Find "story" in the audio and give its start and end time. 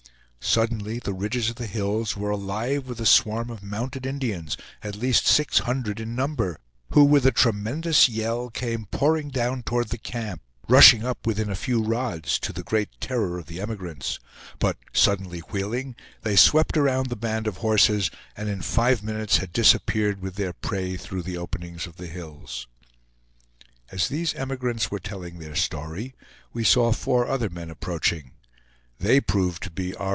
25.55-26.13